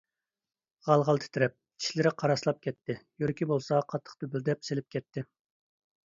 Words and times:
غال- 0.85 1.01
غال 1.09 1.19
تىترەپ، 1.23 1.53
چىشلىرى 1.83 2.11
قاراسلاپ 2.21 2.61
كەتتى، 2.67 2.95
يۈرىكى 3.23 3.47
بولسا 3.51 3.81
قاتتىق 3.93 4.17
دۈپۈلدەپ 4.23 4.65
سېلىپ 4.71 4.89
كەتتى. 4.97 5.25